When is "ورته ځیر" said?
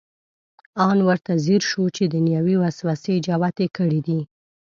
1.07-1.61